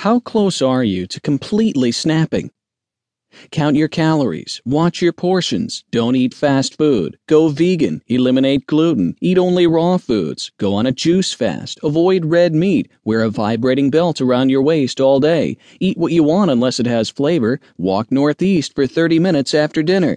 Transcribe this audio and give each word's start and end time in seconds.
How 0.00 0.18
close 0.18 0.62
are 0.62 0.82
you 0.82 1.06
to 1.08 1.20
completely 1.20 1.92
snapping? 1.92 2.52
Count 3.52 3.76
your 3.76 3.88
calories, 3.88 4.62
watch 4.64 5.02
your 5.02 5.12
portions, 5.12 5.84
don't 5.90 6.16
eat 6.16 6.32
fast 6.32 6.78
food, 6.78 7.18
go 7.28 7.48
vegan, 7.48 8.00
eliminate 8.06 8.66
gluten, 8.66 9.14
eat 9.20 9.36
only 9.36 9.66
raw 9.66 9.98
foods, 9.98 10.52
go 10.56 10.72
on 10.72 10.86
a 10.86 10.92
juice 10.92 11.34
fast, 11.34 11.78
avoid 11.82 12.24
red 12.24 12.54
meat, 12.54 12.90
wear 13.04 13.20
a 13.20 13.28
vibrating 13.28 13.90
belt 13.90 14.22
around 14.22 14.48
your 14.48 14.62
waist 14.62 15.02
all 15.02 15.20
day, 15.20 15.58
eat 15.80 15.98
what 15.98 16.12
you 16.12 16.22
want 16.22 16.50
unless 16.50 16.80
it 16.80 16.86
has 16.86 17.10
flavor, 17.10 17.60
walk 17.76 18.10
northeast 18.10 18.74
for 18.74 18.86
30 18.86 19.18
minutes 19.18 19.52
after 19.52 19.82
dinner. 19.82 20.16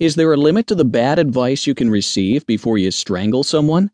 Is 0.00 0.16
there 0.16 0.32
a 0.32 0.36
limit 0.36 0.66
to 0.66 0.74
the 0.74 0.84
bad 0.84 1.20
advice 1.20 1.68
you 1.68 1.74
can 1.76 1.88
receive 1.88 2.44
before 2.46 2.78
you 2.78 2.90
strangle 2.90 3.44
someone? 3.44 3.92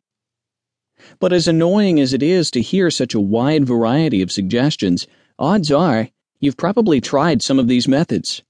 But 1.19 1.32
as 1.32 1.48
annoying 1.48 2.00
as 2.00 2.12
it 2.12 2.23
is 2.23 2.50
to 2.53 2.61
hear 2.61 2.91
such 2.91 3.14
a 3.14 3.21
wide 3.21 3.66
variety 3.66 4.23
of 4.23 4.32
suggestions, 4.32 5.07
odds 5.39 5.71
are 5.71 6.09
You've 6.42 6.56
probably 6.56 7.01
tried 7.01 7.41
some 7.41 7.61
of 7.61 7.69
these 7.69 7.87
methods. 7.87 8.42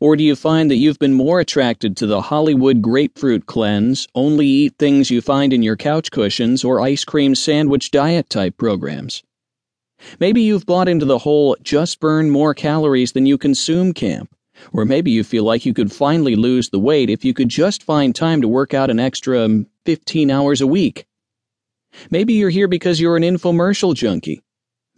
Or 0.00 0.16
do 0.16 0.22
you 0.22 0.36
find 0.36 0.70
that 0.70 0.76
you've 0.76 0.98
been 0.98 1.14
more 1.14 1.40
attracted 1.40 1.96
to 1.96 2.06
the 2.06 2.20
Hollywood 2.20 2.82
grapefruit 2.82 3.46
cleanse, 3.46 4.06
only 4.14 4.46
eat 4.46 4.74
things 4.78 5.10
you 5.10 5.22
find 5.22 5.54
in 5.54 5.62
your 5.62 5.76
couch 5.76 6.10
cushions, 6.10 6.62
or 6.62 6.78
ice 6.78 7.02
cream 7.06 7.34
sandwich 7.34 7.90
diet 7.90 8.28
type 8.28 8.58
programs? 8.58 9.22
Maybe 10.18 10.42
you've 10.42 10.66
bought 10.66 10.90
into 10.90 11.06
the 11.06 11.20
whole 11.20 11.56
just 11.62 12.00
burn 12.00 12.28
more 12.28 12.52
calories 12.52 13.12
than 13.12 13.24
you 13.24 13.38
consume 13.38 13.94
camp. 13.94 14.36
Or 14.70 14.84
maybe 14.84 15.10
you 15.10 15.24
feel 15.24 15.44
like 15.44 15.64
you 15.64 15.72
could 15.72 15.90
finally 15.90 16.36
lose 16.36 16.68
the 16.68 16.78
weight 16.78 17.08
if 17.08 17.24
you 17.24 17.32
could 17.32 17.48
just 17.48 17.82
find 17.82 18.14
time 18.14 18.42
to 18.42 18.48
work 18.48 18.74
out 18.74 18.90
an 18.90 19.00
extra 19.00 19.46
um, 19.46 19.68
15 19.86 20.30
hours 20.30 20.60
a 20.60 20.66
week. 20.66 21.06
Maybe 22.10 22.34
you're 22.34 22.50
here 22.50 22.68
because 22.68 23.00
you're 23.00 23.16
an 23.16 23.22
infomercial 23.22 23.94
junkie 23.94 24.42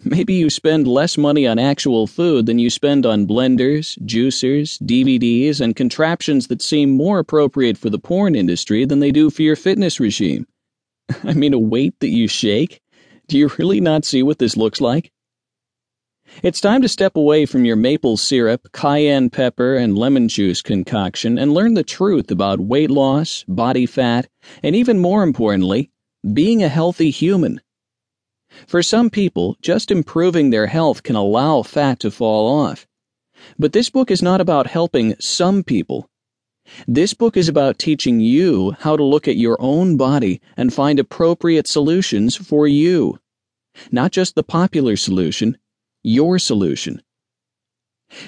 Maybe 0.05 0.35
you 0.35 0.51
spend 0.51 0.89
less 0.89 1.17
money 1.17 1.47
on 1.47 1.61
actual 1.61 2.09
food 2.09 2.47
than 2.47 2.59
you 2.59 2.71
spend 2.71 3.07
on 3.07 3.27
blenders, 3.27 3.97
juicers, 4.01 4.83
DVDs, 4.83 5.61
and 5.61 5.77
contraptions 5.77 6.49
that 6.49 6.61
seem 6.61 6.91
more 6.91 7.21
appropriate 7.21 7.79
for 7.79 7.89
the 7.89 8.01
porn 8.01 8.35
industry 8.35 8.85
than 8.85 8.99
they 8.99 9.13
do 9.13 9.31
for 9.31 9.43
your 9.43 9.55
fitness 9.55 10.01
regime. 10.01 10.49
I 11.25 11.35
mean, 11.35 11.55
a 11.55 11.59
weight 11.59 11.95
that 12.01 12.11
you 12.11 12.27
shake? 12.27 12.81
Do 13.29 13.39
you 13.39 13.49
really 13.59 13.81
not 13.81 14.05
see 14.05 14.25
what 14.25 14.41
this 14.41 14.57
looks 14.57 14.81
like? 14.81 15.13
It's 16.43 16.61
time 16.61 16.83
to 16.83 16.89
step 16.89 17.15
away 17.15 17.47
from 17.47 17.65
your 17.65 17.77
maple 17.77 18.17
syrup, 18.17 18.73
cayenne 18.73 19.31
pepper, 19.31 19.77
and 19.77 19.97
lemon 19.97 20.27
juice 20.27 20.63
concoction 20.63 21.39
and 21.39 21.55
learn 21.55 21.75
the 21.75 21.85
truth 21.85 22.31
about 22.33 22.59
weight 22.59 22.91
loss, 22.91 23.45
body 23.47 23.87
fat, 23.87 24.29
and 24.65 24.75
even 24.75 24.99
more 24.99 25.23
importantly, 25.23 25.93
being 26.33 26.63
a 26.63 26.69
healthy 26.69 27.11
human. 27.11 27.61
For 28.67 28.83
some 28.83 29.11
people, 29.11 29.57
just 29.63 29.91
improving 29.91 30.51
their 30.51 30.67
health 30.67 31.03
can 31.03 31.17
allow 31.17 31.63
fat 31.63 31.99
to 32.01 32.11
fall 32.11 32.61
off. 32.61 32.87
But 33.59 33.73
this 33.73 33.91
book 33.91 34.11
is 34.11 34.23
not 34.23 34.41
about 34.41 34.67
helping 34.67 35.15
some 35.19 35.65
people. 35.65 36.09
This 36.87 37.13
book 37.13 37.37
is 37.37 37.49
about 37.49 37.79
teaching 37.79 38.21
you 38.21 38.77
how 38.79 38.97
to 38.97 39.03
look 39.03 39.27
at 39.27 39.37
your 39.37 39.57
own 39.61 39.97
body 39.97 40.41
and 40.57 40.73
find 40.73 40.99
appropriate 40.99 41.67
solutions 41.67 42.37
for 42.37 42.69
you. 42.69 43.19
Not 43.91 44.13
just 44.13 44.35
the 44.35 44.45
popular 44.45 44.97
solution, 44.97 45.59
your 46.03 46.39
solution. 46.39 47.03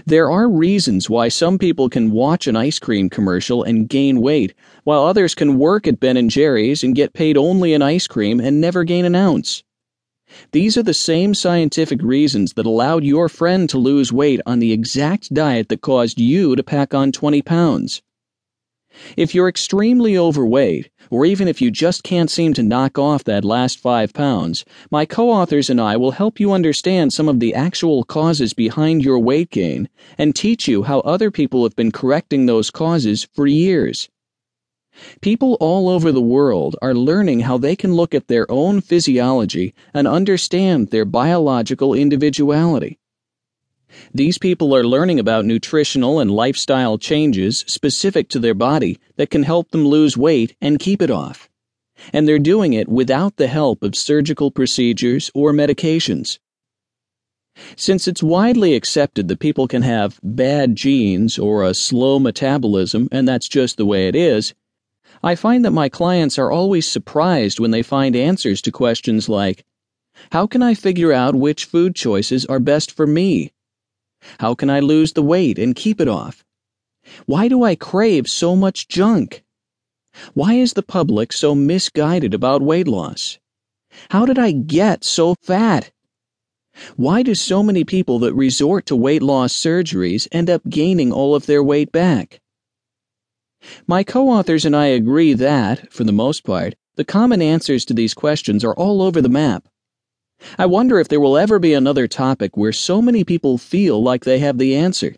There 0.06 0.30
are 0.30 0.48
reasons 0.48 1.10
why 1.10 1.28
some 1.28 1.58
people 1.58 1.88
can 1.88 2.10
watch 2.10 2.46
an 2.46 2.56
ice 2.56 2.78
cream 2.78 3.10
commercial 3.10 3.62
and 3.62 3.88
gain 3.88 4.20
weight, 4.20 4.54
while 4.84 5.04
others 5.04 5.34
can 5.34 5.58
work 5.58 5.86
at 5.86 6.00
Ben 6.00 6.28
& 6.28 6.30
Jerry's 6.30 6.82
and 6.82 6.94
get 6.94 7.12
paid 7.12 7.36
only 7.36 7.72
in 7.72 7.82
ice 7.82 8.06
cream 8.06 8.40
and 8.40 8.60
never 8.60 8.84
gain 8.84 9.04
an 9.04 9.14
ounce. 9.14 9.62
These 10.52 10.76
are 10.76 10.82
the 10.82 10.94
same 10.94 11.34
scientific 11.34 12.02
reasons 12.02 12.54
that 12.54 12.66
allowed 12.66 13.04
your 13.04 13.28
friend 13.28 13.68
to 13.70 13.78
lose 13.78 14.12
weight 14.12 14.40
on 14.46 14.58
the 14.58 14.72
exact 14.72 15.32
diet 15.34 15.68
that 15.68 15.82
caused 15.82 16.18
you 16.18 16.56
to 16.56 16.62
pack 16.62 16.94
on 16.94 17.12
20 17.12 17.42
pounds. 17.42 18.02
If 19.16 19.34
you're 19.34 19.48
extremely 19.48 20.16
overweight, 20.16 20.90
or 21.10 21.26
even 21.26 21.48
if 21.48 21.60
you 21.60 21.70
just 21.70 22.02
can't 22.02 22.30
seem 22.30 22.54
to 22.54 22.62
knock 22.62 22.98
off 22.98 23.24
that 23.24 23.44
last 23.44 23.78
five 23.78 24.12
pounds, 24.12 24.64
my 24.90 25.04
co 25.04 25.30
authors 25.30 25.68
and 25.70 25.80
I 25.80 25.96
will 25.96 26.12
help 26.12 26.40
you 26.40 26.52
understand 26.52 27.12
some 27.12 27.28
of 27.28 27.40
the 27.40 27.54
actual 27.54 28.04
causes 28.04 28.54
behind 28.54 29.04
your 29.04 29.18
weight 29.18 29.50
gain 29.50 29.88
and 30.18 30.34
teach 30.34 30.68
you 30.68 30.84
how 30.84 31.00
other 31.00 31.30
people 31.30 31.62
have 31.64 31.76
been 31.76 31.92
correcting 31.92 32.46
those 32.46 32.70
causes 32.70 33.26
for 33.34 33.46
years. 33.46 34.08
People 35.20 35.56
all 35.60 35.88
over 35.88 36.12
the 36.12 36.20
world 36.20 36.76
are 36.80 36.94
learning 36.94 37.40
how 37.40 37.58
they 37.58 37.74
can 37.74 37.94
look 37.94 38.14
at 38.14 38.28
their 38.28 38.48
own 38.50 38.80
physiology 38.80 39.74
and 39.92 40.06
understand 40.06 40.88
their 40.88 41.04
biological 41.04 41.94
individuality. 41.94 42.98
These 44.12 44.38
people 44.38 44.74
are 44.74 44.84
learning 44.84 45.20
about 45.20 45.44
nutritional 45.44 46.20
and 46.20 46.30
lifestyle 46.30 46.98
changes 46.98 47.64
specific 47.66 48.28
to 48.30 48.38
their 48.38 48.54
body 48.54 48.98
that 49.16 49.30
can 49.30 49.42
help 49.42 49.70
them 49.70 49.86
lose 49.86 50.16
weight 50.16 50.56
and 50.60 50.78
keep 50.78 51.02
it 51.02 51.10
off. 51.10 51.48
And 52.12 52.26
they're 52.26 52.38
doing 52.38 52.72
it 52.72 52.88
without 52.88 53.36
the 53.36 53.46
help 53.46 53.82
of 53.82 53.94
surgical 53.94 54.50
procedures 54.50 55.30
or 55.34 55.52
medications. 55.52 56.38
Since 57.76 58.08
it's 58.08 58.22
widely 58.22 58.74
accepted 58.74 59.28
that 59.28 59.38
people 59.38 59.68
can 59.68 59.82
have 59.82 60.18
bad 60.22 60.74
genes 60.74 61.38
or 61.38 61.62
a 61.62 61.72
slow 61.72 62.18
metabolism 62.18 63.08
and 63.12 63.28
that's 63.28 63.48
just 63.48 63.76
the 63.76 63.86
way 63.86 64.08
it 64.08 64.16
is, 64.16 64.54
I 65.22 65.36
find 65.36 65.64
that 65.64 65.70
my 65.70 65.88
clients 65.88 66.36
are 66.38 66.50
always 66.50 66.86
surprised 66.86 67.60
when 67.60 67.70
they 67.70 67.82
find 67.82 68.16
answers 68.16 68.60
to 68.62 68.72
questions 68.72 69.28
like 69.28 69.64
How 70.32 70.48
can 70.48 70.62
I 70.62 70.74
figure 70.74 71.12
out 71.12 71.36
which 71.36 71.64
food 71.64 71.94
choices 71.94 72.44
are 72.46 72.58
best 72.58 72.90
for 72.90 73.06
me? 73.06 73.52
How 74.38 74.54
can 74.54 74.70
I 74.70 74.80
lose 74.80 75.12
the 75.12 75.22
weight 75.22 75.58
and 75.58 75.76
keep 75.76 76.00
it 76.00 76.08
off? 76.08 76.44
Why 77.26 77.48
do 77.48 77.62
I 77.62 77.74
crave 77.74 78.28
so 78.28 78.56
much 78.56 78.88
junk? 78.88 79.44
Why 80.32 80.54
is 80.54 80.72
the 80.72 80.82
public 80.82 81.32
so 81.32 81.54
misguided 81.54 82.34
about 82.34 82.62
weight 82.62 82.88
loss? 82.88 83.38
How 84.10 84.26
did 84.26 84.38
I 84.38 84.52
get 84.52 85.04
so 85.04 85.34
fat? 85.42 85.90
Why 86.96 87.22
do 87.22 87.34
so 87.34 87.62
many 87.62 87.84
people 87.84 88.18
that 88.20 88.34
resort 88.34 88.86
to 88.86 88.96
weight 88.96 89.22
loss 89.22 89.52
surgeries 89.52 90.26
end 90.32 90.50
up 90.50 90.68
gaining 90.68 91.12
all 91.12 91.34
of 91.34 91.46
their 91.46 91.62
weight 91.62 91.92
back? 91.92 92.40
My 93.86 94.04
co 94.04 94.28
authors 94.28 94.64
and 94.64 94.74
I 94.74 94.86
agree 94.86 95.32
that, 95.34 95.92
for 95.92 96.04
the 96.04 96.12
most 96.12 96.44
part, 96.44 96.74
the 96.96 97.04
common 97.04 97.40
answers 97.40 97.84
to 97.86 97.94
these 97.94 98.14
questions 98.14 98.64
are 98.64 98.74
all 98.74 99.02
over 99.02 99.22
the 99.22 99.28
map. 99.28 99.68
I 100.58 100.66
wonder 100.66 100.98
if 100.98 101.08
there 101.08 101.20
will 101.20 101.36
ever 101.36 101.58
be 101.58 101.74
another 101.74 102.06
topic 102.06 102.56
where 102.56 102.72
so 102.72 103.00
many 103.00 103.24
people 103.24 103.58
feel 103.58 104.02
like 104.02 104.24
they 104.24 104.38
have 104.40 104.58
the 104.58 104.74
answer. 104.74 105.14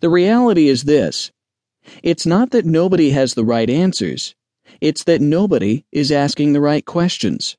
The 0.00 0.10
reality 0.10 0.68
is 0.68 0.84
this 0.84 1.30
it's 2.02 2.26
not 2.26 2.50
that 2.50 2.66
nobody 2.66 3.10
has 3.10 3.34
the 3.34 3.44
right 3.44 3.68
answers, 3.68 4.34
it's 4.80 5.04
that 5.04 5.20
nobody 5.20 5.84
is 5.92 6.12
asking 6.12 6.52
the 6.52 6.60
right 6.60 6.84
questions. 6.84 7.56